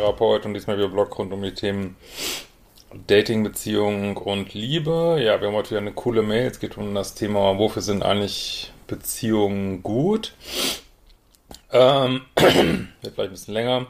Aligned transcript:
Psychotherapeut 0.00 0.46
und 0.46 0.54
diesmal 0.54 0.78
wieder 0.78 0.88
Blog 0.88 1.18
rund 1.18 1.32
um 1.32 1.42
die 1.42 1.52
Themen 1.52 1.96
Dating, 3.06 3.44
Beziehung 3.44 4.16
und 4.16 4.54
Liebe. 4.54 5.18
Ja, 5.22 5.40
wir 5.40 5.48
haben 5.48 5.54
heute 5.54 5.70
wieder 5.70 5.80
eine 5.80 5.92
coole 5.92 6.22
Mail. 6.22 6.46
Es 6.46 6.58
geht 6.58 6.78
um 6.78 6.94
das 6.94 7.14
Thema, 7.14 7.58
wofür 7.58 7.82
sind 7.82 8.02
eigentlich 8.02 8.72
Beziehungen 8.86 9.82
gut? 9.82 10.32
Ähm, 11.70 12.22
wird 12.36 13.14
vielleicht 13.14 13.18
ein 13.18 13.30
bisschen 13.30 13.54
länger. 13.54 13.86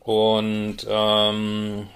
Und 0.00 0.78
ähm, 0.88 1.86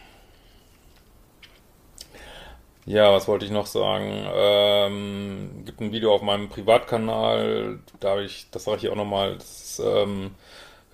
ja, 2.84 3.10
was 3.10 3.26
wollte 3.26 3.46
ich 3.46 3.50
noch 3.50 3.66
sagen? 3.66 4.26
Ähm, 4.34 5.62
gibt 5.64 5.80
ein 5.80 5.92
Video 5.92 6.14
auf 6.14 6.20
meinem 6.20 6.50
Privatkanal, 6.50 7.78
da 8.00 8.10
habe 8.10 8.24
ich, 8.24 8.48
das 8.50 8.64
sage 8.64 8.78
ich 8.82 8.88
auch 8.90 8.96
nochmal, 8.96 9.36
das 9.36 9.80
ähm, 9.82 10.32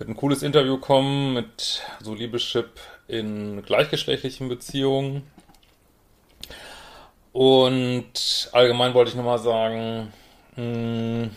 wird 0.01 0.09
ein 0.09 0.17
cooles 0.17 0.41
Interview 0.41 0.79
kommen 0.79 1.35
mit 1.35 1.83
so 2.01 2.15
Liebeschip 2.15 2.79
in 3.07 3.61
gleichgeschlechtlichen 3.61 4.49
Beziehungen. 4.49 5.21
Und 7.33 8.49
allgemein 8.51 8.95
wollte 8.95 9.11
ich 9.11 9.15
nochmal 9.15 9.37
sagen, 9.37 10.11
mh, 10.55 11.29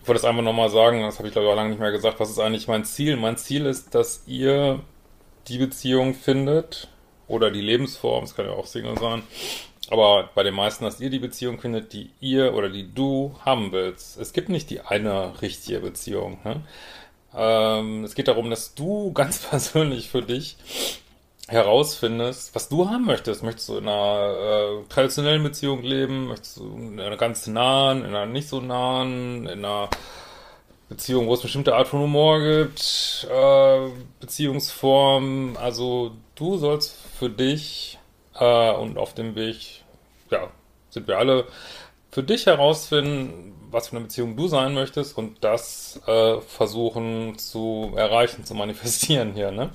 ich 0.00 0.06
wollte 0.08 0.20
es 0.20 0.24
einfach 0.24 0.44
nochmal 0.44 0.70
sagen, 0.70 1.02
das 1.02 1.18
habe 1.18 1.26
ich 1.26 1.32
glaube 1.32 1.48
ich 1.48 1.52
auch 1.52 1.56
lange 1.56 1.70
nicht 1.70 1.80
mehr 1.80 1.90
gesagt, 1.90 2.20
was 2.20 2.30
ist 2.30 2.38
eigentlich 2.38 2.68
mein 2.68 2.84
Ziel? 2.84 3.16
Mein 3.16 3.36
Ziel 3.36 3.66
ist, 3.66 3.96
dass 3.96 4.22
ihr 4.28 4.78
die 5.48 5.58
Beziehung 5.58 6.14
findet, 6.14 6.86
oder 7.26 7.50
die 7.50 7.60
Lebensform, 7.60 8.24
es 8.24 8.36
kann 8.36 8.46
ja 8.46 8.52
auch 8.52 8.66
Single 8.66 8.96
sein, 8.96 9.24
aber 9.90 10.30
bei 10.34 10.42
den 10.42 10.54
meisten, 10.54 10.84
dass 10.84 11.00
ihr 11.00 11.10
die 11.10 11.18
Beziehung 11.18 11.60
findet, 11.60 11.92
die 11.92 12.10
ihr 12.20 12.54
oder 12.54 12.68
die 12.68 12.92
du 12.92 13.34
haben 13.44 13.72
willst. 13.72 14.18
Es 14.18 14.32
gibt 14.32 14.48
nicht 14.48 14.70
die 14.70 14.80
eine 14.80 15.40
richtige 15.40 15.80
Beziehung. 15.80 16.38
Ne? 16.44 16.62
Ähm, 17.34 18.04
es 18.04 18.14
geht 18.14 18.28
darum, 18.28 18.50
dass 18.50 18.74
du 18.74 19.12
ganz 19.14 19.38
persönlich 19.38 20.08
für 20.08 20.22
dich 20.22 20.56
herausfindest, 21.48 22.54
was 22.54 22.68
du 22.68 22.88
haben 22.90 23.06
möchtest. 23.06 23.42
Möchtest 23.42 23.68
du 23.70 23.78
in 23.78 23.88
einer 23.88 24.82
äh, 24.82 24.88
traditionellen 24.88 25.42
Beziehung 25.42 25.82
leben? 25.82 26.26
Möchtest 26.26 26.58
du 26.58 26.76
in 26.76 27.00
einer 27.00 27.16
ganz 27.16 27.46
nahen, 27.46 28.00
in 28.00 28.08
einer 28.14 28.26
nicht 28.26 28.48
so 28.48 28.60
nahen, 28.60 29.46
in 29.46 29.64
einer 29.64 29.88
Beziehung, 30.88 31.26
wo 31.26 31.34
es 31.34 31.42
bestimmte 31.42 31.74
Art 31.74 31.88
von 31.88 32.00
Humor 32.00 32.40
gibt, 32.40 33.26
äh, 33.30 33.88
Beziehungsform. 34.20 35.56
Also 35.60 36.12
du 36.34 36.56
sollst 36.56 36.96
für 37.18 37.28
dich 37.28 37.97
äh, 38.38 38.72
und 38.72 38.98
auf 38.98 39.14
dem 39.14 39.34
Weg, 39.34 39.82
ja, 40.30 40.48
sind 40.90 41.08
wir 41.08 41.18
alle, 41.18 41.46
für 42.10 42.22
dich 42.22 42.46
herausfinden, 42.46 43.54
was 43.70 43.88
für 43.88 43.96
eine 43.96 44.06
Beziehung 44.06 44.36
du 44.36 44.48
sein 44.48 44.74
möchtest 44.74 45.16
und 45.18 45.44
das 45.44 46.00
äh, 46.06 46.40
versuchen 46.40 47.38
zu 47.38 47.92
erreichen, 47.96 48.44
zu 48.44 48.54
manifestieren 48.54 49.34
hier, 49.34 49.50
ne? 49.50 49.70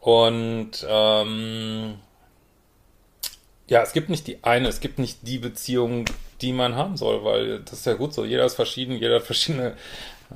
Und 0.00 0.86
ähm, 0.88 1.96
ja, 3.68 3.82
es 3.82 3.92
gibt 3.92 4.08
nicht 4.08 4.26
die 4.26 4.42
eine, 4.42 4.68
es 4.68 4.80
gibt 4.80 4.98
nicht 4.98 5.18
die 5.22 5.38
Beziehung, 5.38 6.06
die 6.40 6.52
man 6.52 6.74
haben 6.74 6.96
soll, 6.96 7.22
weil 7.24 7.60
das 7.60 7.74
ist 7.74 7.86
ja 7.86 7.94
gut 7.94 8.14
so. 8.14 8.24
Jeder 8.24 8.46
ist 8.46 8.54
verschieden, 8.54 8.96
jeder 8.96 9.16
hat 9.16 9.22
verschiedene 9.24 9.76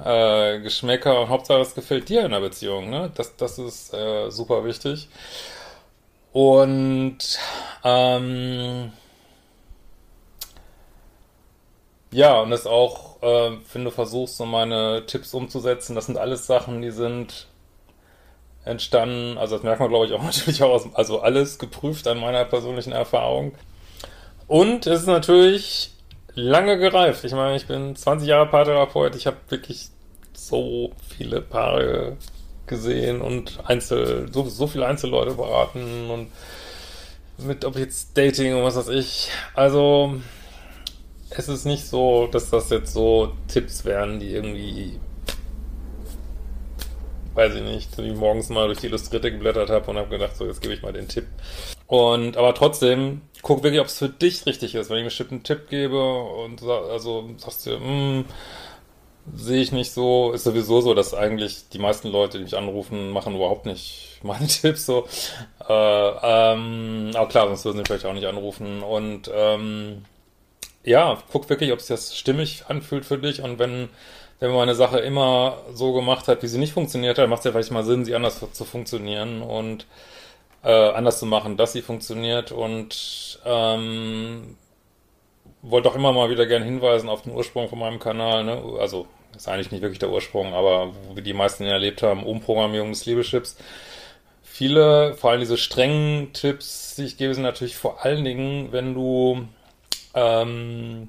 äh, 0.04 0.60
Geschmäcker 0.60 1.20
und 1.20 1.30
Hauptsache 1.30 1.60
es 1.60 1.74
gefällt 1.74 2.08
dir 2.08 2.24
in 2.24 2.32
der 2.32 2.40
Beziehung, 2.40 2.90
ne? 2.90 3.10
Das, 3.14 3.36
das 3.36 3.58
ist 3.58 3.94
äh, 3.94 4.30
super 4.30 4.64
wichtig. 4.64 5.08
Und 6.34 7.38
ähm, 7.84 8.90
ja, 12.10 12.40
und 12.40 12.50
das 12.50 12.66
auch, 12.66 13.22
äh, 13.22 13.52
wenn 13.72 13.84
du 13.84 13.92
versuchst, 13.92 14.38
so 14.38 14.44
meine 14.44 15.06
Tipps 15.06 15.32
umzusetzen, 15.32 15.94
das 15.94 16.06
sind 16.06 16.18
alles 16.18 16.48
Sachen, 16.48 16.82
die 16.82 16.90
sind 16.90 17.46
entstanden, 18.64 19.38
also 19.38 19.54
das 19.54 19.62
merkt 19.62 19.78
man, 19.78 19.90
glaube 19.90 20.06
ich, 20.06 20.12
auch 20.12 20.22
natürlich 20.24 20.60
auch 20.64 20.72
aus, 20.72 20.88
also 20.94 21.20
alles 21.20 21.60
geprüft 21.60 22.08
an 22.08 22.18
meiner 22.18 22.44
persönlichen 22.44 22.92
Erfahrung. 22.92 23.54
Und 24.48 24.88
es 24.88 25.02
ist 25.02 25.06
natürlich 25.06 25.92
lange 26.34 26.78
gereift. 26.78 27.22
Ich 27.22 27.32
meine, 27.32 27.54
ich 27.54 27.68
bin 27.68 27.94
20 27.94 28.26
Jahre 28.26 28.48
Paartherapeut, 28.48 29.14
ich 29.14 29.28
habe 29.28 29.36
wirklich 29.50 29.86
so 30.32 30.90
viele 31.16 31.40
Paare 31.40 32.16
gesehen 32.66 33.20
und 33.20 33.60
Einzel, 33.64 34.28
so, 34.32 34.48
so 34.48 34.66
viele 34.66 34.86
Einzelleute 34.86 35.34
beraten 35.34 36.10
und 36.10 36.28
mit, 37.38 37.64
ob 37.64 37.76
jetzt 37.76 38.16
Dating 38.16 38.54
und 38.54 38.64
was 38.64 38.76
weiß 38.76 38.88
ich. 38.88 39.30
Also, 39.54 40.14
es 41.30 41.48
ist 41.48 41.64
nicht 41.64 41.86
so, 41.86 42.28
dass 42.28 42.50
das 42.50 42.70
jetzt 42.70 42.92
so 42.92 43.32
Tipps 43.48 43.84
wären, 43.84 44.20
die 44.20 44.30
irgendwie, 44.30 45.00
weiß 47.34 47.54
ich 47.56 47.62
nicht, 47.62 47.98
die 47.98 48.02
ich 48.02 48.16
morgens 48.16 48.48
mal 48.48 48.66
durch 48.66 48.78
die 48.78 48.86
Illustrierte 48.86 49.32
geblättert 49.32 49.70
habe 49.70 49.90
und 49.90 49.96
habe 49.96 50.08
gedacht, 50.08 50.36
so, 50.36 50.46
jetzt 50.46 50.62
gebe 50.62 50.74
ich 50.74 50.82
mal 50.82 50.92
den 50.92 51.08
Tipp. 51.08 51.26
Und, 51.86 52.36
aber 52.36 52.54
trotzdem, 52.54 53.22
guck 53.42 53.62
wirklich, 53.62 53.80
ob 53.80 53.88
es 53.88 53.98
für 53.98 54.08
dich 54.08 54.46
richtig 54.46 54.74
ist. 54.74 54.88
Wenn 54.88 54.96
ich 54.96 55.00
einen 55.00 55.08
bestimmten 55.08 55.42
Tipp 55.42 55.68
gebe 55.68 56.02
und 56.02 56.62
also 56.62 57.30
sagst 57.36 57.66
du, 57.66 57.78
hm, 57.78 58.24
sehe 59.32 59.62
ich 59.62 59.72
nicht 59.72 59.92
so, 59.92 60.32
ist 60.32 60.44
sowieso 60.44 60.80
so, 60.80 60.94
dass 60.94 61.14
eigentlich 61.14 61.68
die 61.70 61.78
meisten 61.78 62.08
Leute, 62.08 62.38
die 62.38 62.44
mich 62.44 62.56
anrufen, 62.56 63.10
machen 63.10 63.34
überhaupt 63.34 63.66
nicht 63.66 64.18
meine 64.22 64.46
Tipps 64.46 64.86
so. 64.86 65.06
Äh, 65.68 65.72
ähm, 65.72 67.10
aber 67.14 67.28
klar, 67.28 67.46
sonst 67.48 67.64
würden 67.64 67.78
sie 67.78 67.84
vielleicht 67.86 68.06
auch 68.06 68.12
nicht 68.12 68.26
anrufen. 68.26 68.82
Und 68.82 69.30
ähm, 69.34 70.04
ja, 70.84 71.18
guck 71.32 71.48
wirklich, 71.48 71.72
ob 71.72 71.80
sich 71.80 71.88
das 71.88 72.16
stimmig 72.16 72.64
anfühlt 72.68 73.04
für 73.04 73.18
dich. 73.18 73.42
Und 73.42 73.58
wenn, 73.58 73.88
wenn 74.40 74.50
man 74.50 74.62
eine 74.62 74.74
Sache 74.74 74.98
immer 75.00 75.58
so 75.72 75.92
gemacht 75.92 76.28
hat, 76.28 76.42
wie 76.42 76.48
sie 76.48 76.58
nicht 76.58 76.72
funktioniert 76.74 77.18
hat, 77.18 77.28
macht 77.28 77.40
es 77.40 77.44
ja 77.46 77.52
vielleicht 77.52 77.72
mal 77.72 77.84
Sinn, 77.84 78.04
sie 78.04 78.14
anders 78.14 78.40
zu 78.52 78.64
funktionieren 78.64 79.42
und 79.42 79.86
äh, 80.62 80.90
anders 80.90 81.18
zu 81.18 81.26
machen, 81.26 81.56
dass 81.56 81.72
sie 81.72 81.82
funktioniert. 81.82 82.52
Und 82.52 83.40
ähm, 83.44 84.56
wollte 85.62 85.88
auch 85.88 85.94
immer 85.94 86.12
mal 86.12 86.30
wieder 86.30 86.46
gerne 86.46 86.64
hinweisen 86.64 87.08
auf 87.08 87.22
den 87.22 87.32
Ursprung 87.32 87.68
von 87.68 87.78
meinem 87.78 87.98
Kanal. 87.98 88.44
Ne? 88.44 88.62
Also 88.78 89.06
ist 89.36 89.48
eigentlich 89.48 89.70
nicht 89.70 89.82
wirklich 89.82 89.98
der 89.98 90.10
Ursprung, 90.10 90.54
aber 90.54 90.92
wie 91.14 91.22
die 91.22 91.32
meisten 91.32 91.64
erlebt 91.64 92.02
haben, 92.02 92.24
Umprogrammierung 92.24 92.90
des 92.90 93.06
Liebeschips. 93.06 93.56
Viele, 94.42 95.14
vor 95.14 95.30
allem 95.30 95.40
diese 95.40 95.56
strengen 95.56 96.32
Tipps, 96.32 96.94
die 96.96 97.04
ich 97.04 97.16
gebe, 97.16 97.34
sind 97.34 97.42
natürlich 97.42 97.76
vor 97.76 98.04
allen 98.04 98.24
Dingen, 98.24 98.70
wenn 98.70 98.94
du 98.94 99.46
ähm, 100.14 101.08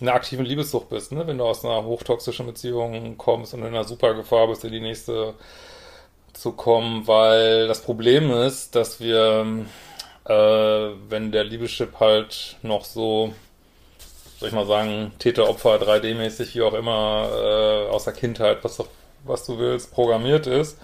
in 0.00 0.08
einer 0.08 0.16
aktiven 0.16 0.44
Liebessucht 0.44 0.88
bist, 0.88 1.12
ne? 1.12 1.26
wenn 1.26 1.38
du 1.38 1.44
aus 1.44 1.64
einer 1.64 1.84
hochtoxischen 1.84 2.46
Beziehung 2.46 3.16
kommst 3.18 3.54
und 3.54 3.60
in 3.60 3.66
einer 3.66 3.84
super 3.84 4.14
Gefahr 4.14 4.48
bist, 4.48 4.64
in 4.64 4.72
die 4.72 4.80
nächste 4.80 5.34
zu 6.32 6.52
kommen, 6.52 7.06
weil 7.06 7.68
das 7.68 7.82
Problem 7.82 8.30
ist, 8.30 8.74
dass 8.74 9.00
wir, 9.00 9.66
äh, 10.24 10.32
wenn 10.32 11.32
der 11.32 11.44
Liebeschip 11.44 12.00
halt 12.00 12.56
noch 12.62 12.84
so 12.84 13.34
soll 14.40 14.48
ich 14.48 14.54
mal 14.54 14.66
sagen, 14.66 15.12
Täter-Opfer 15.18 15.76
3D-mäßig, 15.76 16.54
wie 16.54 16.62
auch 16.62 16.72
immer, 16.72 17.28
äh, 17.30 17.90
aus 17.90 18.04
der 18.04 18.14
Kindheit, 18.14 18.64
was, 18.64 18.82
was 19.24 19.44
du 19.44 19.58
willst, 19.58 19.92
programmiert 19.92 20.46
ist, 20.46 20.78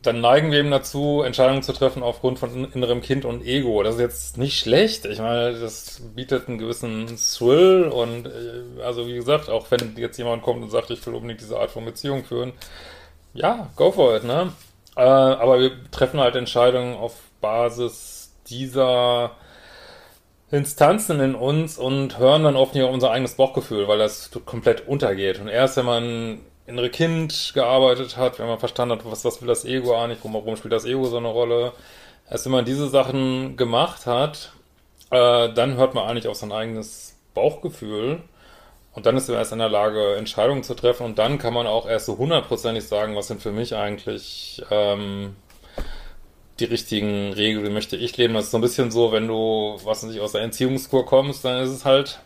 dann 0.00 0.22
neigen 0.22 0.50
wir 0.50 0.60
eben 0.60 0.70
dazu, 0.70 1.22
Entscheidungen 1.22 1.62
zu 1.62 1.74
treffen 1.74 2.02
aufgrund 2.02 2.38
von 2.38 2.72
innerem 2.72 3.02
Kind 3.02 3.26
und 3.26 3.44
Ego. 3.44 3.82
Das 3.82 3.96
ist 3.96 4.00
jetzt 4.00 4.38
nicht 4.38 4.58
schlecht. 4.58 5.04
Ich 5.04 5.18
meine, 5.18 5.60
das 5.60 6.00
bietet 6.14 6.48
einen 6.48 6.56
gewissen 6.56 7.18
Thrill 7.18 7.84
und 7.84 8.26
äh, 8.26 8.82
also 8.82 9.06
wie 9.06 9.14
gesagt, 9.14 9.50
auch 9.50 9.70
wenn 9.70 9.94
jetzt 9.98 10.16
jemand 10.16 10.42
kommt 10.42 10.62
und 10.62 10.70
sagt, 10.70 10.90
ich 10.90 11.06
will 11.06 11.14
unbedingt 11.14 11.42
diese 11.42 11.58
Art 11.58 11.70
von 11.70 11.84
Beziehung 11.84 12.24
führen, 12.24 12.54
ja, 13.34 13.68
go 13.76 13.92
for 13.92 14.16
it, 14.16 14.24
ne? 14.24 14.52
Äh, 14.96 15.02
aber 15.02 15.60
wir 15.60 15.72
treffen 15.90 16.18
halt 16.18 16.34
Entscheidungen 16.34 16.96
auf 16.96 17.14
Basis 17.42 18.32
dieser 18.48 19.32
Instanzen 20.52 21.18
in 21.20 21.34
uns 21.34 21.78
und 21.78 22.18
hören 22.18 22.44
dann 22.44 22.56
oft 22.56 22.74
nicht 22.74 22.84
auf 22.84 22.92
unser 22.92 23.10
eigenes 23.10 23.34
Bauchgefühl, 23.36 23.88
weil 23.88 23.98
das 23.98 24.30
komplett 24.44 24.86
untergeht. 24.86 25.40
Und 25.40 25.48
erst 25.48 25.78
wenn 25.78 25.86
man 25.86 26.40
innere 26.66 26.90
Kind 26.90 27.52
gearbeitet 27.54 28.18
hat, 28.18 28.38
wenn 28.38 28.46
man 28.46 28.58
verstanden 28.58 28.98
hat, 28.98 29.10
was, 29.10 29.24
was 29.24 29.40
will 29.40 29.48
das 29.48 29.64
Ego 29.64 29.96
eigentlich, 29.96 30.18
warum 30.22 30.56
spielt 30.56 30.72
das 30.72 30.84
Ego 30.84 31.04
so 31.06 31.16
eine 31.16 31.28
Rolle, 31.28 31.72
erst 32.30 32.44
wenn 32.44 32.52
man 32.52 32.66
diese 32.66 32.88
Sachen 32.88 33.56
gemacht 33.56 34.06
hat, 34.06 34.52
äh, 35.10 35.52
dann 35.52 35.76
hört 35.76 35.94
man 35.94 36.06
eigentlich 36.06 36.28
auf 36.28 36.36
sein 36.36 36.52
eigenes 36.52 37.16
Bauchgefühl. 37.32 38.20
Und 38.94 39.06
dann 39.06 39.16
ist 39.16 39.28
man 39.28 39.38
erst 39.38 39.52
in 39.52 39.58
der 39.58 39.70
Lage, 39.70 40.16
Entscheidungen 40.16 40.64
zu 40.64 40.74
treffen. 40.74 41.06
Und 41.06 41.18
dann 41.18 41.38
kann 41.38 41.54
man 41.54 41.66
auch 41.66 41.88
erst 41.88 42.04
so 42.06 42.18
hundertprozentig 42.18 42.86
sagen, 42.86 43.16
was 43.16 43.28
sind 43.28 43.40
für 43.40 43.52
mich 43.52 43.74
eigentlich 43.74 44.62
ähm, 44.70 45.34
die 46.62 46.66
richtigen 46.66 47.32
Regeln, 47.32 47.64
wie 47.64 47.70
möchte 47.70 47.96
ich 47.96 48.16
leben. 48.16 48.34
Das 48.34 48.46
ist 48.46 48.50
so 48.52 48.58
ein 48.58 48.62
bisschen 48.62 48.90
so, 48.90 49.12
wenn 49.12 49.28
du, 49.28 49.78
was 49.84 50.02
nicht, 50.04 50.20
aus 50.20 50.32
der 50.32 50.42
Entziehungskur 50.42 51.04
kommst, 51.04 51.44
dann 51.44 51.62
ist 51.62 51.70
es 51.70 51.84
halt, 51.84 52.20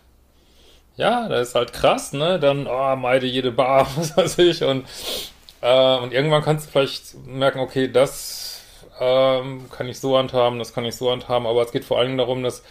ja, 0.96 1.28
das 1.28 1.48
ist 1.48 1.54
halt 1.54 1.72
krass, 1.72 2.12
ne? 2.12 2.38
Dann, 2.38 2.66
oh, 2.66 2.96
meide 2.96 3.26
jede 3.26 3.50
Bar, 3.50 3.88
was 3.96 4.16
weiß 4.16 4.38
ich. 4.38 4.62
Und, 4.62 4.86
äh, 5.62 5.98
und 5.98 6.12
irgendwann 6.12 6.42
kannst 6.42 6.66
du 6.66 6.70
vielleicht 6.70 7.14
merken, 7.26 7.60
okay, 7.60 7.90
das 7.90 8.62
ähm, 9.00 9.66
kann 9.70 9.88
ich 9.88 9.98
so 10.00 10.16
handhaben, 10.16 10.58
das 10.58 10.72
kann 10.74 10.84
ich 10.84 10.96
so 10.96 11.10
handhaben, 11.10 11.46
aber 11.46 11.62
es 11.62 11.72
geht 11.72 11.84
vor 11.84 11.98
allem 11.98 12.16
darum, 12.16 12.42
dass 12.42 12.62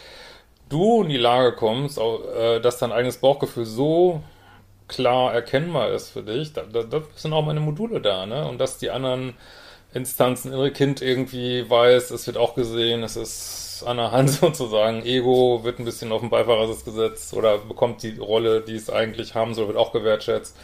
du 0.70 1.04
in 1.04 1.10
die 1.10 1.18
Lage 1.18 1.54
kommst, 1.54 2.00
äh, 2.00 2.60
dass 2.62 2.80
dein 2.80 2.92
eigenes 2.92 3.18
Bauchgefühl 3.18 3.66
so 3.66 4.24
klar 4.88 5.34
erkennbar 5.34 5.90
ist 5.90 6.10
für 6.10 6.22
dich, 6.24 6.54
da, 6.54 6.62
da, 6.62 6.84
da 6.84 7.02
sind 7.16 7.34
auch 7.34 7.46
meine 7.46 7.60
Module 7.60 8.02
da, 8.02 8.26
ne? 8.26 8.48
Und 8.48 8.60
dass 8.60 8.78
die 8.78 8.92
anderen 8.92 9.36
Instanzen, 9.96 10.52
innere 10.52 10.72
Kind 10.72 11.02
irgendwie 11.02 11.70
weiß, 11.70 12.12
es 12.12 12.28
wird 12.28 12.38
auch 12.38 12.54
gesehen, 12.54 13.02
es 13.02 13.16
ist 13.16 13.84
an 13.88 13.98
der 13.98 14.12
Hand 14.12 14.30
sozusagen, 14.42 15.04
Ego 15.06 15.64
wird 15.64 15.80
ein 15.80 15.86
bisschen 15.86 16.12
auf 16.12 16.20
den 16.20 16.30
Beifahrersitz 16.30 16.84
gesetzt 16.84 17.34
oder 17.34 17.58
bekommt 17.58 18.04
die 18.04 18.18
Rolle, 18.18 18.62
die 18.62 18.76
es 18.76 18.90
eigentlich 18.90 19.36
haben 19.36 19.54
soll, 19.54 19.68
wird 19.68 19.78
auch 19.78 19.94
gewertschätzt. 19.94 20.58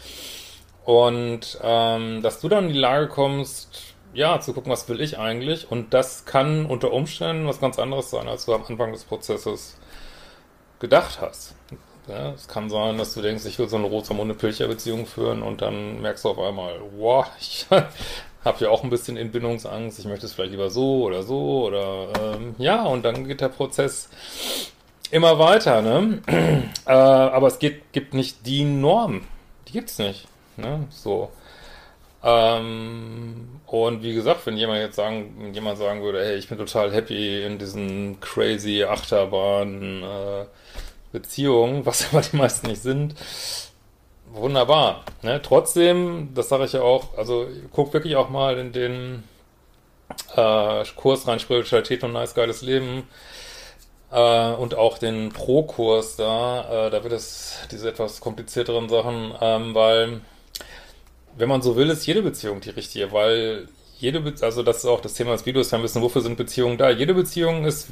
Und 0.84 1.58
ähm, 1.62 2.22
dass 2.22 2.40
du 2.40 2.48
dann 2.48 2.66
in 2.66 2.74
die 2.74 2.78
Lage 2.78 3.08
kommst, 3.08 3.94
ja, 4.12 4.38
zu 4.40 4.52
gucken, 4.52 4.70
was 4.70 4.86
will 4.90 5.00
ich 5.00 5.18
eigentlich? 5.18 5.70
Und 5.70 5.94
das 5.94 6.26
kann 6.26 6.66
unter 6.66 6.92
Umständen 6.92 7.46
was 7.46 7.60
ganz 7.60 7.78
anderes 7.78 8.10
sein, 8.10 8.28
als 8.28 8.44
du 8.44 8.52
am 8.52 8.64
Anfang 8.68 8.92
des 8.92 9.04
Prozesses 9.04 9.78
gedacht 10.78 11.20
hast. 11.22 11.54
Ja, 12.08 12.32
es 12.32 12.48
kann 12.48 12.68
sein, 12.68 12.98
dass 12.98 13.14
du 13.14 13.22
denkst, 13.22 13.46
ich 13.46 13.58
will 13.58 13.68
so 13.68 13.76
eine 13.76 13.86
Rosamunde-Pilcher-Beziehung 13.86 15.06
führen 15.06 15.42
und 15.42 15.62
dann 15.62 16.02
merkst 16.02 16.24
du 16.24 16.30
auf 16.30 16.38
einmal, 16.38 16.80
wow, 16.98 17.26
ich 17.40 17.66
habe 18.44 18.64
ja 18.64 18.70
auch 18.70 18.82
ein 18.82 18.90
bisschen 18.90 19.16
Entbindungsangst, 19.16 19.98
ich 19.98 20.04
möchte 20.06 20.26
es 20.26 20.32
vielleicht 20.32 20.52
lieber 20.52 20.70
so 20.70 21.02
oder 21.02 21.22
so 21.22 21.66
oder 21.66 22.08
ähm, 22.20 22.54
ja, 22.58 22.84
und 22.84 23.04
dann 23.04 23.26
geht 23.26 23.40
der 23.40 23.48
Prozess 23.48 24.08
immer 25.10 25.38
weiter, 25.38 25.82
ne? 25.82 26.22
äh, 26.86 26.92
aber 26.92 27.46
es 27.46 27.58
geht, 27.58 27.92
gibt 27.92 28.14
nicht 28.14 28.46
die 28.46 28.64
Norm, 28.64 29.22
die 29.68 29.72
gibt's 29.72 29.98
nicht, 29.98 30.26
ne? 30.56 30.86
So. 30.90 31.30
Ähm, 32.24 33.60
und 33.66 34.02
wie 34.02 34.14
gesagt, 34.14 34.46
wenn 34.46 34.56
jemand 34.56 34.80
jetzt 34.80 34.96
sagen, 34.96 35.34
wenn 35.38 35.54
jemand 35.54 35.78
sagen 35.78 36.02
würde, 36.02 36.24
hey, 36.24 36.36
ich 36.36 36.48
bin 36.48 36.58
total 36.58 36.92
happy 36.92 37.44
in 37.44 37.58
diesen 37.58 38.20
crazy 38.20 38.84
Achterbahn 38.84 40.02
äh, 40.02 40.44
Beziehungen, 41.12 41.84
was 41.84 42.08
aber 42.12 42.22
die 42.22 42.36
meisten 42.36 42.68
nicht 42.68 42.82
sind, 42.82 43.14
wunderbar. 44.32 45.04
Ne? 45.22 45.40
Trotzdem, 45.42 46.30
das 46.34 46.48
sage 46.48 46.64
ich 46.64 46.72
ja 46.72 46.82
auch, 46.82 47.16
also 47.16 47.46
guck 47.72 47.92
wirklich 47.92 48.16
auch 48.16 48.30
mal 48.30 48.58
in 48.58 48.72
den 48.72 49.24
äh, 50.36 50.84
Kurs 50.96 51.26
rein 51.26 51.40
Spiritualität 51.40 52.04
und 52.04 52.12
nice 52.12 52.34
geiles 52.34 52.62
Leben 52.62 53.08
äh, 54.10 54.52
und 54.52 54.74
auch 54.74 54.98
den 54.98 55.30
Pro-Kurs 55.30 56.16
da, 56.16 56.86
äh, 56.86 56.90
da 56.90 57.02
wird 57.02 57.12
es 57.12 57.58
diese 57.70 57.88
etwas 57.88 58.20
komplizierteren 58.20 58.88
Sachen, 58.88 59.34
ähm, 59.40 59.74
weil 59.74 60.20
wenn 61.36 61.48
man 61.48 61.62
so 61.62 61.76
will, 61.76 61.88
ist 61.88 62.06
jede 62.06 62.22
Beziehung 62.22 62.60
die 62.60 62.70
richtige, 62.70 63.12
weil 63.12 63.68
jede 63.98 64.20
Be 64.20 64.34
also 64.40 64.62
das 64.62 64.78
ist 64.78 64.86
auch 64.86 65.00
das 65.00 65.14
Thema 65.14 65.32
des 65.32 65.46
Videos 65.46 65.72
ein 65.72 65.80
bisschen, 65.82 66.02
wofür 66.02 66.22
sind 66.22 66.36
Beziehungen 66.36 66.76
da? 66.76 66.90
Jede 66.90 67.14
Beziehung 67.14 67.64
ist, 67.64 67.88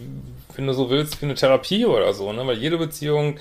wenn 0.57 0.67
du 0.67 0.73
so 0.73 0.91
willst, 0.91 1.21
wie 1.23 1.27
eine 1.27 1.37
Therapie 1.37 1.87
oder 1.87 2.13
so, 2.13 2.33
ne? 2.33 2.47
Weil 2.47 2.59
jede 2.59 2.79
Beziehung, 2.79 3.39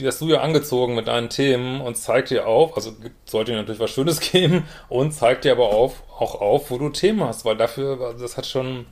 die 0.00 0.06
hast 0.06 0.20
du 0.20 0.28
ja 0.28 0.40
angezogen 0.40 0.94
mit 0.94 1.06
deinen 1.06 1.28
Themen 1.28 1.80
und 1.80 1.96
zeigt 1.96 2.30
dir 2.30 2.46
auf, 2.46 2.76
also 2.76 2.92
sollte 3.24 3.52
dir 3.52 3.58
natürlich 3.58 3.80
was 3.80 3.90
Schönes 3.90 4.20
geben 4.32 4.64
und 4.88 5.12
zeigt 5.12 5.44
dir 5.44 5.52
aber 5.52 5.68
auf, 5.68 6.02
auch 6.18 6.40
auf, 6.40 6.70
wo 6.70 6.78
du 6.78 6.88
Themen 6.90 7.22
hast, 7.22 7.44
weil 7.44 7.56
dafür, 7.56 8.14
das 8.18 8.36
hat 8.36 8.46
schon 8.46 8.86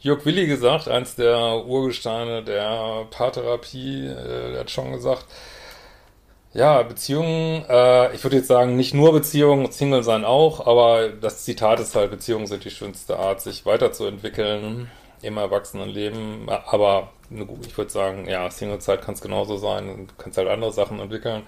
Jörg 0.00 0.26
Willi 0.26 0.46
gesagt, 0.46 0.88
eins 0.88 1.14
der 1.14 1.64
Urgesteine 1.64 2.42
der 2.42 3.06
Paartherapie, 3.10 4.06
äh, 4.06 4.52
der 4.52 4.60
hat 4.60 4.70
schon 4.70 4.92
gesagt, 4.92 5.26
ja, 6.52 6.82
Beziehungen, 6.82 7.64
äh, 7.68 8.14
ich 8.14 8.22
würde 8.22 8.36
jetzt 8.36 8.48
sagen, 8.48 8.76
nicht 8.76 8.94
nur 8.94 9.12
Beziehungen, 9.12 9.72
Single 9.72 10.02
sein 10.02 10.24
auch, 10.24 10.66
aber 10.66 11.08
das 11.08 11.44
Zitat 11.44 11.80
ist 11.80 11.96
halt, 11.96 12.10
Beziehungen 12.10 12.46
sind 12.46 12.64
die 12.64 12.70
schönste 12.70 13.18
Art, 13.18 13.40
sich 13.40 13.66
weiterzuentwickeln 13.66 14.90
im 15.24 15.36
Erwachsenenleben. 15.36 16.48
Aber 16.48 17.10
ich 17.62 17.76
würde 17.76 17.90
sagen, 17.90 18.28
ja, 18.28 18.50
Singlezeit 18.50 19.02
kann 19.02 19.14
es 19.14 19.20
genauso 19.20 19.56
sein, 19.56 20.06
du 20.06 20.14
kannst 20.16 20.38
halt 20.38 20.48
andere 20.48 20.72
Sachen 20.72 21.00
entwickeln. 21.00 21.42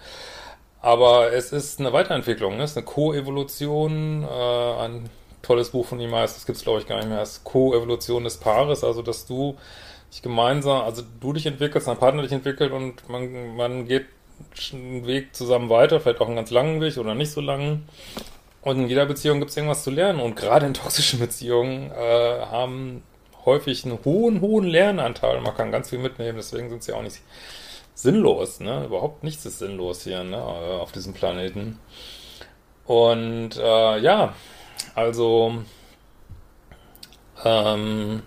Aber 0.81 1.33
es 1.33 1.53
ist 1.53 1.81
eine 1.81 1.93
Weiterentwicklung, 1.93 2.57
ne? 2.57 2.63
es 2.63 2.73
ist 2.73 2.77
eine 2.77 2.87
Co-Evolution, 2.87 4.23
äh, 4.23 4.85
ein 4.85 5.09
tolles 5.43 5.71
Buch 5.71 5.87
von 5.87 5.99
ihm 6.01 6.15
heißt, 6.15 6.37
das 6.37 6.47
gibt 6.47 6.59
es 6.59 6.65
glaube 6.65 6.81
ich 6.81 6.87
gar 6.87 6.99
nicht 6.99 7.09
mehr, 7.09 7.23
es 7.23 7.39
ist 7.39 7.45
Co-Evolution 7.45 8.25
des 8.25 8.37
Paares, 8.37 8.85
also 8.85 9.03
dass 9.03 9.27
du 9.27 9.57
dich 10.13 10.23
gemeinsam, 10.23 10.83
also 10.83 11.03
du 11.21 11.33
dich 11.33 11.47
entwickelst, 11.47 11.89
dein 11.89 11.97
Partner 11.97 12.23
dich 12.23 12.33
entwickelt 12.33 12.73
und 12.73 13.09
man, 13.09 13.57
man 13.57 13.87
geht 13.87 14.07
einen 14.73 15.07
Weg 15.07 15.35
zusammen 15.35 15.71
weiter, 15.71 16.01
vielleicht 16.01 16.21
auch 16.21 16.27
einen 16.27 16.37
ganz 16.37 16.51
langen 16.51 16.81
Weg 16.81 16.97
oder 16.99 17.15
nicht 17.15 17.31
so 17.31 17.41
langen. 17.41 17.89
Und 18.63 18.81
in 18.81 18.89
jeder 18.89 19.07
Beziehung 19.07 19.39
gibt 19.39 19.53
es 19.53 19.57
irgendwas 19.57 19.85
zu 19.85 19.91
lernen. 19.91 20.19
Und 20.19 20.35
gerade 20.35 20.67
in 20.67 20.75
toxischen 20.75 21.21
Beziehungen 21.21 21.93
äh, 21.93 22.41
haben 22.47 23.05
häufig 23.47 23.85
einen 23.85 23.99
hohen, 24.05 24.41
hohen 24.41 24.67
Lernanteil. 24.67 25.41
Man 25.41 25.55
kann 25.55 25.73
ganz 25.73 25.91
viel 25.91 25.99
mitnehmen, 25.99 26.37
deswegen 26.37 26.69
sind 26.69 26.83
sie 26.83 26.93
auch 26.93 27.03
nicht 27.03 27.23
sinnlos. 27.95 28.61
Ne? 28.61 28.85
Überhaupt 28.85 29.25
nichts 29.25 29.47
ist 29.47 29.61
sinnlos 29.61 30.03
hier 30.03 30.25
ne? 30.25 30.43
auf 30.43 30.93
diesem 30.93 31.15
Planeten. 31.15 31.79
Und 32.85 33.57
äh, 33.57 33.99
ja, 33.99 34.35
also 34.95 35.55
ähm, 37.45 38.23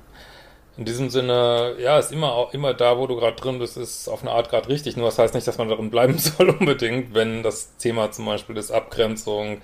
in 0.78 0.86
diesem 0.86 1.10
Sinne, 1.10 1.76
ja, 1.80 2.00
ist 2.00 2.12
immer 2.12 2.50
immer 2.54 2.74
da, 2.74 2.98
wo 2.98 3.06
du 3.06 3.16
gerade 3.18 3.36
drin 3.36 3.60
bist, 3.60 3.78
ist 3.78 4.08
auf 4.08 4.22
eine 4.22 4.32
Art 4.32 4.50
gerade 4.50 4.70
richtig. 4.70 4.96
Nur 4.98 5.08
das 5.08 5.20
heißt 5.20 5.34
nicht, 5.34 5.48
dass 5.48 5.58
man 5.58 5.70
darin 5.70 5.90
bleiben 5.90 6.18
soll 6.18 6.50
unbedingt, 6.50 7.14
wenn 7.14 7.44
das 7.44 7.76
Thema 7.78 8.12
zum 8.12 8.26
Beispiel 8.26 8.58
ist 8.58 8.72
Abgrenzung, 8.72 9.62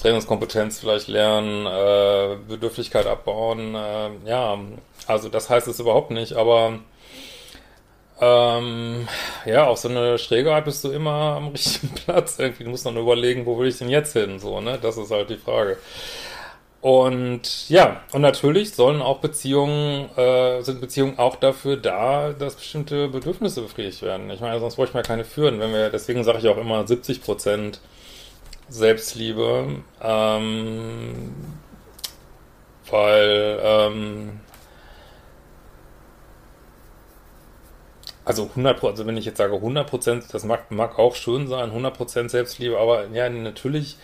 Trainingskompetenz 0.00 0.80
vielleicht 0.80 1.08
lernen, 1.08 1.66
äh, 1.66 2.36
Bedürftigkeit 2.48 3.06
abbauen. 3.06 3.74
Äh, 3.74 4.10
ja, 4.26 4.58
also 5.06 5.28
das 5.28 5.50
heißt 5.50 5.68
es 5.68 5.80
überhaupt 5.80 6.10
nicht, 6.10 6.32
aber 6.34 6.78
ähm, 8.20 9.08
ja, 9.46 9.66
auf 9.66 9.78
so 9.78 9.88
eine 9.88 10.18
schräge 10.18 10.54
Art 10.54 10.66
bist 10.66 10.84
du 10.84 10.90
immer 10.90 11.36
am 11.36 11.48
richtigen 11.52 11.94
Platz. 11.94 12.38
Irgendwie, 12.38 12.64
du 12.64 12.70
musst 12.70 12.86
dann 12.86 12.96
überlegen, 12.96 13.46
wo 13.46 13.58
will 13.58 13.68
ich 13.68 13.78
denn 13.78 13.88
jetzt 13.88 14.12
hin? 14.12 14.38
So, 14.38 14.60
ne? 14.60 14.78
Das 14.80 14.96
ist 14.96 15.10
halt 15.10 15.30
die 15.30 15.36
Frage. 15.36 15.78
Und 16.82 17.68
ja, 17.68 18.02
und 18.12 18.22
natürlich 18.22 18.72
sollen 18.74 19.02
auch 19.02 19.18
Beziehungen, 19.18 20.08
äh, 20.16 20.62
sind 20.62 20.80
Beziehungen 20.80 21.18
auch 21.18 21.36
dafür 21.36 21.76
da, 21.76 22.32
dass 22.32 22.54
bestimmte 22.54 23.08
Bedürfnisse 23.08 23.60
befriedigt 23.60 24.00
werden. 24.00 24.30
Ich 24.30 24.40
meine, 24.40 24.58
sonst 24.60 24.76
bräuchte 24.76 24.94
man 24.94 25.04
keine 25.04 25.24
führen, 25.24 25.60
wenn 25.60 25.72
wir, 25.72 25.90
deswegen 25.90 26.24
sage 26.24 26.38
ich 26.38 26.48
auch 26.48 26.56
immer 26.56 26.86
70 26.86 27.22
Prozent 27.22 27.80
Selbstliebe, 28.70 29.82
ähm, 30.00 31.34
weil, 32.88 33.60
ähm, 33.62 34.40
also 38.24 38.44
100 38.44 38.82
also 38.84 39.06
wenn 39.06 39.16
ich 39.16 39.24
jetzt 39.24 39.38
sage 39.38 39.54
100 39.54 39.88
Prozent, 39.88 40.24
das 40.32 40.44
mag, 40.44 40.70
mag 40.70 40.98
auch 40.98 41.14
schön 41.16 41.48
sein, 41.48 41.70
100 41.70 41.96
Prozent 41.96 42.30
Selbstliebe, 42.30 42.78
aber 42.78 43.06
ja, 43.08 43.28
natürlich 43.28 43.96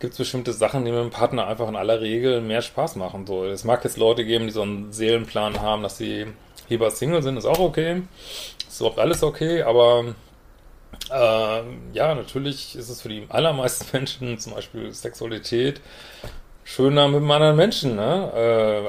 gibt 0.00 0.12
es 0.12 0.18
bestimmte 0.18 0.52
Sachen, 0.52 0.84
die 0.84 0.92
mit 0.92 1.00
dem 1.00 1.10
Partner 1.10 1.46
einfach 1.46 1.68
in 1.68 1.76
aller 1.76 2.00
Regel 2.00 2.40
mehr 2.40 2.62
Spaß 2.62 2.96
machen. 2.96 3.26
So, 3.26 3.44
es 3.44 3.64
mag 3.64 3.82
jetzt 3.84 3.96
Leute 3.96 4.24
geben, 4.24 4.46
die 4.46 4.52
so 4.52 4.62
einen 4.62 4.92
Seelenplan 4.92 5.60
haben, 5.60 5.82
dass 5.82 5.98
sie 5.98 6.26
lieber 6.68 6.90
Single 6.90 7.22
sind, 7.22 7.36
ist 7.36 7.46
auch 7.46 7.58
okay. 7.58 8.02
Ist 8.68 8.82
auch 8.82 8.98
alles 8.98 9.22
okay, 9.22 9.62
aber 9.62 10.14
äh, 11.10 11.62
ja, 11.92 12.14
natürlich 12.14 12.76
ist 12.76 12.88
es 12.88 13.02
für 13.02 13.08
die 13.08 13.26
allermeisten 13.28 13.86
Menschen, 13.92 14.38
zum 14.38 14.54
Beispiel 14.54 14.92
Sexualität, 14.92 15.80
schöner 16.64 17.08
mit 17.08 17.18
einem 17.18 17.30
anderen 17.30 17.56
Menschen, 17.56 17.96
ne, 17.96 18.32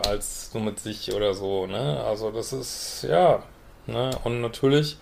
äh, 0.04 0.08
als 0.08 0.54
nur 0.54 0.64
mit 0.64 0.80
sich 0.80 1.14
oder 1.14 1.34
so, 1.34 1.68
ne. 1.68 2.04
Also 2.06 2.32
das 2.32 2.54
ist, 2.54 3.06
ja, 3.10 3.44
ne, 3.88 4.12
und 4.24 4.42
natürlich, 4.42 4.98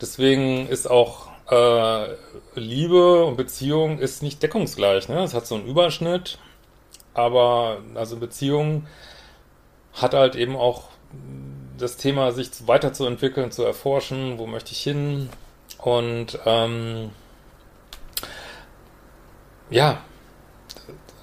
deswegen 0.00 0.68
ist 0.68 0.90
auch 0.90 1.28
äh, 1.50 2.06
Liebe 2.54 3.24
und 3.24 3.36
Beziehung 3.36 3.98
ist 3.98 4.22
nicht 4.22 4.42
deckungsgleich. 4.42 5.08
Ne? 5.08 5.22
Es 5.22 5.34
hat 5.34 5.46
so 5.46 5.56
einen 5.56 5.66
Überschnitt 5.66 6.38
aber 7.14 7.82
also 7.94 8.16
Beziehung 8.16 8.86
hat 9.92 10.14
halt 10.14 10.34
eben 10.34 10.56
auch 10.56 10.84
das 11.78 11.96
Thema, 11.96 12.32
sich 12.32 12.50
weiterzuentwickeln, 12.66 13.50
zu 13.50 13.64
erforschen, 13.64 14.38
wo 14.38 14.46
möchte 14.46 14.72
ich 14.72 14.82
hin 14.82 15.28
und 15.82 16.38
ähm, 16.46 17.10
ja, 19.70 20.02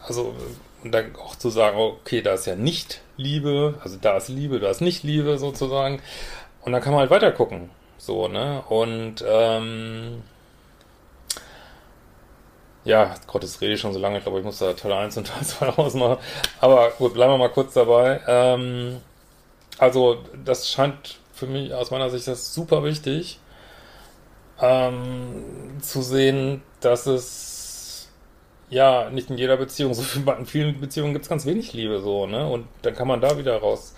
also 0.07 0.35
und 0.83 0.91
dann 0.93 1.15
auch 1.17 1.35
zu 1.35 1.49
sagen, 1.49 1.77
okay, 1.77 2.21
da 2.21 2.33
ist 2.33 2.45
ja 2.45 2.55
nicht 2.55 3.01
Liebe, 3.17 3.75
also 3.83 3.97
da 4.01 4.17
ist 4.17 4.29
Liebe, 4.29 4.59
da 4.59 4.69
ist 4.69 4.81
nicht 4.81 5.03
Liebe 5.03 5.37
sozusagen 5.37 6.01
und 6.61 6.71
dann 6.71 6.81
kann 6.81 6.93
man 6.93 7.01
halt 7.01 7.11
weiter 7.11 7.31
gucken, 7.31 7.69
so, 7.97 8.27
ne, 8.27 8.63
und 8.69 9.23
ähm, 9.27 10.23
ja, 12.85 13.15
Gott, 13.27 13.43
das 13.43 13.61
rede 13.61 13.73
ich 13.73 13.81
schon 13.81 13.93
so 13.93 13.99
lange, 13.99 14.17
ich 14.17 14.23
glaube, 14.23 14.39
ich 14.39 14.45
muss 14.45 14.59
da 14.59 14.73
Teil 14.73 14.93
1 14.93 15.17
und 15.17 15.27
Teil 15.27 15.43
2 15.43 15.69
ausmachen. 15.77 16.17
Aber 16.59 16.91
gut, 16.91 17.13
bleiben 17.13 17.33
wir 17.33 17.37
mal 17.37 17.49
kurz 17.49 17.73
dabei. 17.73 18.21
Ähm, 18.27 19.01
also, 19.77 20.23
das 20.43 20.69
scheint 20.69 21.19
für 21.33 21.47
mich 21.47 21.73
aus 21.73 21.91
meiner 21.91 22.09
Sicht 22.09 22.27
das 22.27 22.53
super 22.53 22.83
wichtig, 22.83 23.39
ähm, 24.61 25.77
zu 25.81 26.01
sehen, 26.01 26.61
dass 26.81 27.05
es 27.05 28.09
ja 28.69 29.09
nicht 29.09 29.29
in 29.29 29.37
jeder 29.37 29.57
Beziehung, 29.57 29.93
so 29.93 30.01
viel, 30.01 30.27
in 30.27 30.45
vielen 30.45 30.79
Beziehungen 30.79 31.13
gibt 31.13 31.25
es 31.25 31.29
ganz 31.29 31.45
wenig 31.45 31.73
Liebe 31.73 31.99
so, 32.01 32.27
ne? 32.27 32.47
Und 32.47 32.67
dann 32.83 32.93
kann 32.93 33.07
man 33.07 33.21
da 33.21 33.37
wieder 33.37 33.57
raus 33.57 33.95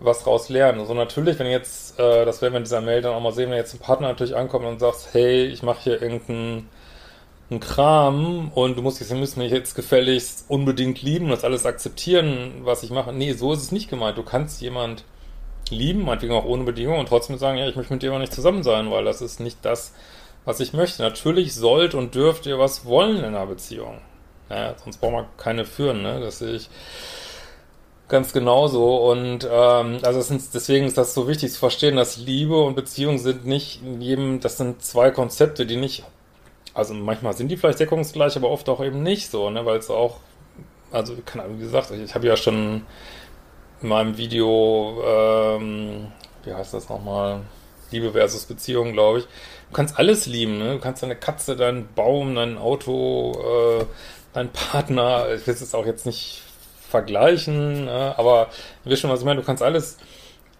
was 0.00 0.26
raus 0.26 0.48
lernen. 0.48 0.80
Also 0.80 0.94
natürlich, 0.94 1.38
wenn 1.38 1.46
jetzt, 1.46 1.98
äh, 1.98 2.24
das 2.24 2.42
werden 2.42 2.54
wir 2.54 2.58
in 2.58 2.64
dieser 2.64 2.80
Mail 2.80 3.00
dann 3.02 3.14
auch 3.14 3.20
mal 3.20 3.32
sehen, 3.32 3.50
wenn 3.50 3.56
jetzt 3.56 3.74
ein 3.74 3.78
Partner 3.78 4.08
natürlich 4.08 4.36
ankommt 4.36 4.66
und 4.66 4.80
sagt, 4.80 5.08
hey, 5.12 5.46
ich 5.46 5.62
mache 5.62 5.82
hier 5.82 6.02
irgendeinen 6.02 6.68
ein 7.50 7.60
Kram 7.60 8.50
und 8.54 8.76
du 8.78 8.82
musst 8.82 9.00
jetzt, 9.00 9.12
müssen 9.12 9.40
mich 9.40 9.52
jetzt 9.52 9.74
gefälligst 9.74 10.46
unbedingt 10.48 11.02
lieben, 11.02 11.28
das 11.28 11.44
alles 11.44 11.66
akzeptieren, 11.66 12.62
was 12.62 12.82
ich 12.82 12.90
mache. 12.90 13.12
Nee, 13.12 13.32
so 13.34 13.52
ist 13.52 13.62
es 13.62 13.72
nicht 13.72 13.90
gemeint. 13.90 14.16
Du 14.16 14.22
kannst 14.22 14.62
jemand 14.62 15.04
lieben, 15.70 16.04
meinetwegen 16.04 16.34
auch 16.34 16.44
ohne 16.44 16.64
Bedingung 16.64 16.98
und 16.98 17.08
trotzdem 17.08 17.38
sagen, 17.38 17.58
ja, 17.58 17.68
ich 17.68 17.76
möchte 17.76 17.92
mit 17.92 18.02
dir 18.02 18.10
aber 18.10 18.18
nicht 18.18 18.32
zusammen 18.32 18.62
sein, 18.62 18.90
weil 18.90 19.04
das 19.04 19.20
ist 19.20 19.40
nicht 19.40 19.58
das, 19.62 19.94
was 20.44 20.60
ich 20.60 20.72
möchte. 20.72 21.02
Natürlich 21.02 21.54
sollt 21.54 21.94
und 21.94 22.14
dürft 22.14 22.46
ihr 22.46 22.58
was 22.58 22.84
wollen 22.84 23.18
in 23.18 23.24
einer 23.24 23.46
Beziehung. 23.46 23.98
Ja, 24.50 24.74
sonst 24.82 24.98
braucht 24.98 25.12
man 25.12 25.26
keine 25.36 25.64
führen, 25.64 26.02
ne? 26.02 26.20
Das 26.20 26.38
sehe 26.38 26.54
ich 26.54 26.68
ganz 28.08 28.32
genauso. 28.32 29.10
Und 29.10 29.48
ähm, 29.50 29.98
also 30.02 30.20
ist, 30.20 30.54
deswegen 30.54 30.86
ist 30.86 30.98
das 30.98 31.14
so 31.14 31.26
wichtig 31.28 31.52
zu 31.52 31.58
verstehen, 31.58 31.96
dass 31.96 32.18
Liebe 32.18 32.60
und 32.62 32.74
Beziehung 32.74 33.18
sind 33.18 33.46
nicht 33.46 33.82
in 33.82 34.00
jedem, 34.00 34.40
das 34.40 34.58
sind 34.58 34.82
zwei 34.82 35.10
Konzepte, 35.10 35.64
die 35.66 35.76
nicht 35.76 36.04
also 36.74 36.92
manchmal 36.92 37.34
sind 37.34 37.48
die 37.48 37.56
vielleicht 37.56 37.78
deckungsgleich, 37.78 38.36
aber 38.36 38.50
oft 38.50 38.68
auch 38.68 38.84
eben 38.84 39.02
nicht 39.02 39.30
so, 39.30 39.48
ne, 39.48 39.64
weil 39.64 39.78
es 39.78 39.90
auch, 39.90 40.18
also 40.90 41.16
wie 41.16 41.58
gesagt, 41.58 41.92
ich, 41.92 42.02
ich 42.02 42.14
habe 42.14 42.26
ja 42.26 42.36
schon 42.36 42.82
in 43.82 43.88
meinem 43.88 44.16
Video, 44.16 45.02
ähm, 45.06 46.06
wie 46.44 46.52
heißt 46.52 46.74
das 46.74 46.88
nochmal, 46.88 47.40
Liebe 47.90 48.12
versus 48.12 48.44
Beziehung, 48.46 48.92
glaube 48.92 49.20
ich. 49.20 49.24
Du 49.24 49.74
kannst 49.74 49.98
alles 49.98 50.26
lieben, 50.26 50.58
ne? 50.58 50.74
Du 50.74 50.80
kannst 50.80 51.02
deine 51.02 51.16
Katze, 51.16 51.56
deinen 51.56 51.88
Baum, 51.94 52.34
dein 52.34 52.58
Auto, 52.58 53.32
äh, 53.80 53.84
deinen 54.32 54.50
Partner, 54.50 55.26
ich 55.34 55.46
will 55.46 55.54
es 55.54 55.74
auch 55.74 55.86
jetzt 55.86 56.06
nicht 56.06 56.42
vergleichen, 56.88 57.86
ne? 57.86 58.14
aber 58.16 58.48
ihr 58.84 58.90
wisst 58.90 59.02
schon, 59.02 59.10
was 59.10 59.20
ich 59.20 59.26
meine, 59.26 59.40
du 59.40 59.46
kannst 59.46 59.62
alles 59.62 59.96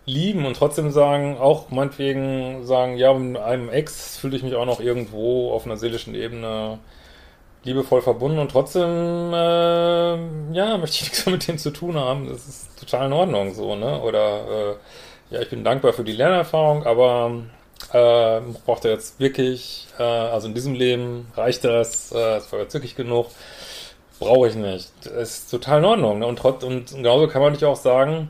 lieben 0.07 0.47
und 0.47 0.57
trotzdem 0.57 0.91
sagen, 0.91 1.39
auch 1.39 1.71
meinetwegen 1.71 2.67
sagen, 2.67 2.97
ja, 2.97 3.13
mit 3.15 3.41
einem 3.41 3.69
Ex 3.69 4.17
fühle 4.17 4.37
ich 4.37 4.43
mich 4.43 4.55
auch 4.55 4.67
noch 4.67 4.81
irgendwo 4.81 5.53
auf 5.53 5.65
einer 5.65 5.77
seelischen 5.77 6.15
Ebene 6.15 6.79
liebevoll 7.65 8.03
verbunden 8.03 8.39
und 8.39 8.51
trotzdem, 8.51 9.33
äh, 9.33 10.55
ja, 10.55 10.77
möchte 10.79 10.97
ich 10.97 11.03
nichts 11.11 11.27
mit 11.27 11.49
dem 11.49 11.59
zu 11.59 11.71
tun 11.71 11.97
haben. 11.97 12.29
Das 12.29 12.47
ist 12.47 12.79
total 12.79 13.07
in 13.07 13.13
Ordnung 13.13 13.55
so, 13.55 13.75
ne? 13.75 14.01
Oder, 14.03 14.49
äh, 14.49 15.35
ja, 15.35 15.41
ich 15.41 15.51
bin 15.51 15.65
dankbar 15.65 15.93
für 15.93 16.05
die 16.05 16.13
Lernerfahrung, 16.13 16.85
aber 16.85 17.43
äh, 17.93 18.41
braucht 18.65 18.85
er 18.85 18.93
jetzt 18.93 19.19
wirklich, 19.19 19.89
äh, 19.99 20.03
also 20.03 20.49
in 20.49 20.55
diesem 20.55 20.75
Leben 20.75 21.29
reicht 21.37 21.65
das, 21.65 22.13
äh, 22.13 22.41
war 22.51 22.61
jetzt 22.61 22.75
wirklich 22.75 22.97
genug, 22.97 23.27
brauche 24.19 24.49
ich 24.49 24.55
nicht. 24.55 24.91
Das 25.05 25.13
ist 25.13 25.51
total 25.51 25.79
in 25.79 25.85
Ordnung. 25.85 26.19
Ne? 26.21 26.27
Und, 26.27 26.39
trotz, 26.39 26.63
und 26.65 26.91
genauso 26.95 27.29
kann 27.29 27.43
man 27.43 27.53
nicht 27.53 27.65
auch 27.65 27.77
sagen, 27.77 28.29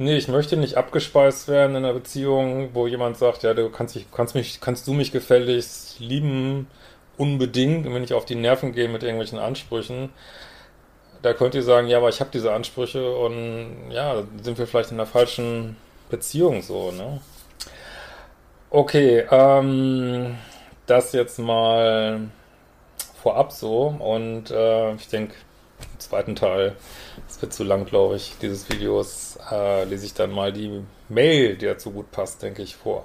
Nee, 0.00 0.16
ich 0.16 0.28
möchte 0.28 0.56
nicht 0.56 0.76
abgespeist 0.76 1.48
werden 1.48 1.74
in 1.74 1.84
einer 1.84 1.92
Beziehung, 1.92 2.70
wo 2.72 2.86
jemand 2.86 3.16
sagt, 3.18 3.42
ja, 3.42 3.52
du 3.52 3.68
kannst, 3.68 3.96
dich, 3.96 4.06
kannst 4.12 4.36
mich, 4.36 4.60
kannst 4.60 4.86
du 4.86 4.92
mich 4.92 5.10
gefälligst 5.10 5.98
lieben, 5.98 6.68
unbedingt, 7.18 7.84
wenn 7.92 8.04
ich 8.04 8.14
auf 8.14 8.24
die 8.24 8.34
Nerven 8.34 8.72
gehe 8.72 8.88
mit 8.88 9.02
irgendwelchen 9.02 9.38
Ansprüchen. 9.38 10.10
Da 11.22 11.32
könnt 11.34 11.54
ihr 11.54 11.62
sagen, 11.62 11.88
ja, 11.88 11.98
aber 11.98 12.08
ich 12.08 12.20
habe 12.20 12.30
diese 12.32 12.52
Ansprüche 12.52 13.14
und 13.16 13.90
ja, 13.90 14.22
sind 14.42 14.56
wir 14.58 14.66
vielleicht 14.66 14.92
in 14.92 14.98
der 14.98 15.06
falschen 15.06 15.76
Beziehung 16.10 16.62
so, 16.62 16.92
ne? 16.92 17.20
Okay, 18.70 19.24
ähm, 19.30 20.36
das 20.86 21.12
jetzt 21.12 21.38
mal 21.38 22.28
vorab 23.22 23.52
so 23.52 23.86
und 23.98 24.50
äh, 24.50 24.94
ich 24.94 25.08
denke, 25.08 25.34
im 25.80 26.00
zweiten 26.00 26.36
Teil, 26.36 26.76
es 27.28 27.40
wird 27.40 27.52
zu 27.52 27.64
lang, 27.64 27.84
glaube 27.86 28.16
ich, 28.16 28.34
dieses 28.40 28.68
Videos, 28.68 29.38
äh, 29.50 29.84
lese 29.84 30.06
ich 30.06 30.14
dann 30.14 30.30
mal 30.30 30.52
die 30.52 30.82
Mail, 31.08 31.56
die 31.56 31.66
dazu 31.66 31.90
gut 31.90 32.10
passt, 32.10 32.42
denke 32.42 32.62
ich, 32.62 32.76
vor. 32.76 33.04